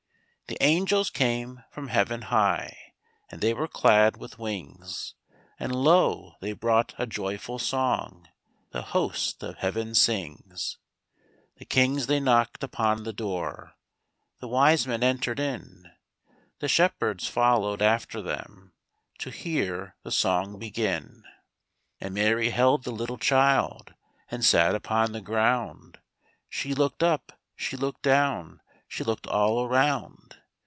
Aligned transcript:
The 0.47 0.61
angels 0.61 1.09
came 1.09 1.63
from 1.71 1.87
heaven 1.87 2.23
high, 2.23 2.93
And 3.29 3.39
they 3.39 3.53
were 3.53 3.69
clad 3.69 4.17
with 4.17 4.37
wings; 4.37 5.13
And 5.57 5.73
lo, 5.73 6.35
they 6.41 6.51
brought 6.51 6.93
a 6.97 7.07
joyful 7.07 7.57
song 7.57 8.27
The 8.71 8.81
host 8.81 9.41
of 9.43 9.55
heaven 9.59 9.95
sings. 9.95 10.77
The 11.55 11.63
kings 11.63 12.07
they 12.07 12.19
knocked 12.19 12.65
upon 12.65 13.03
the 13.03 13.13
door, 13.13 13.77
The 14.41 14.49
wise 14.49 14.85
men 14.85 15.03
entered 15.03 15.39
in, 15.39 15.89
The 16.59 16.67
shepherds 16.67 17.27
followed 17.29 17.81
after 17.81 18.21
them 18.21 18.73
To 19.19 19.29
hear 19.29 19.95
the 20.03 20.11
song 20.11 20.59
begin. 20.59 21.23
And 22.01 22.13
Mary 22.13 22.49
held 22.49 22.83
the 22.83 22.91
little 22.91 23.17
child 23.17 23.93
And 24.29 24.43
sat 24.43 24.75
upon 24.75 25.13
the 25.13 25.21
ground; 25.21 25.99
She 26.49 26.73
looked 26.73 27.03
up, 27.03 27.39
she 27.55 27.77
looked 27.77 28.01
down, 28.01 28.59
She 28.89 29.05
looked 29.05 29.27
all 29.27 29.63
around. 29.65 30.17